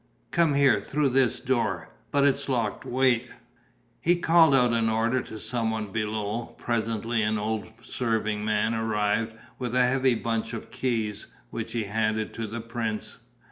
Come 0.31 0.55
here, 0.55 0.81
through 0.81 1.09
this 1.09 1.39
door. 1.39 1.89
But 2.09 2.23
it's 2.27 2.49
locked. 2.49 2.85
Wait...." 2.85 3.29
He 3.99 4.15
called 4.15 4.55
out 4.55 4.73
an 4.73 4.89
order 4.89 5.21
to 5.21 5.37
some 5.37 5.69
one 5.69 5.91
below. 5.91 6.55
Presently 6.57 7.21
an 7.21 7.37
old 7.37 7.67
serving 7.83 8.43
man 8.43 8.73
arrived 8.73 9.33
with 9.59 9.75
a 9.75 9.85
heavy 9.85 10.15
bunch 10.15 10.53
of 10.53 10.71
keys, 10.71 11.27
which 11.51 11.73
he 11.73 11.83
handed 11.83 12.33
to 12.33 12.47
the 12.47 12.61
prince. 12.61 13.19